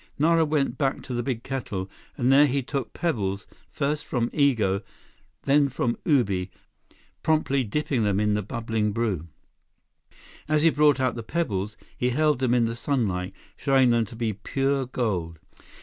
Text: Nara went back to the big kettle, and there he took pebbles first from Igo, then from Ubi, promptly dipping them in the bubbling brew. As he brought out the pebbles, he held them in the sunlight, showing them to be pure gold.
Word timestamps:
Nara 0.17 0.45
went 0.45 0.79
back 0.79 1.03
to 1.03 1.13
the 1.13 1.21
big 1.21 1.43
kettle, 1.43 1.87
and 2.17 2.33
there 2.33 2.47
he 2.47 2.63
took 2.63 2.91
pebbles 2.91 3.45
first 3.69 4.03
from 4.03 4.31
Igo, 4.31 4.81
then 5.43 5.69
from 5.69 5.95
Ubi, 6.05 6.49
promptly 7.21 7.63
dipping 7.63 8.03
them 8.03 8.19
in 8.19 8.33
the 8.33 8.41
bubbling 8.41 8.93
brew. 8.93 9.27
As 10.47 10.63
he 10.63 10.71
brought 10.71 10.99
out 10.99 11.13
the 11.13 11.21
pebbles, 11.21 11.77
he 11.95 12.09
held 12.09 12.39
them 12.39 12.55
in 12.55 12.65
the 12.65 12.75
sunlight, 12.75 13.35
showing 13.55 13.91
them 13.91 14.05
to 14.05 14.15
be 14.15 14.33
pure 14.33 14.87
gold. 14.87 15.37